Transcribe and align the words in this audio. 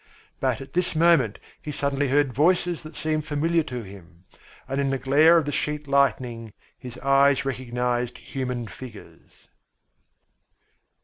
But 0.39 0.61
at 0.61 0.73
this 0.73 0.95
moment 0.95 1.37
he 1.61 1.71
suddenly 1.71 2.07
heard 2.07 2.33
voices 2.33 2.81
that 2.81 2.95
seemed 2.95 3.23
familiar 3.27 3.61
to 3.65 3.83
him, 3.83 4.23
and 4.67 4.81
in 4.81 4.89
the 4.89 4.97
glare 4.97 5.37
of 5.37 5.45
the 5.45 5.51
sheet 5.51 5.87
lightning 5.87 6.53
his 6.79 6.97
eyes 6.97 7.45
recognised 7.45 8.17
human 8.17 8.65
figures. 8.67 9.47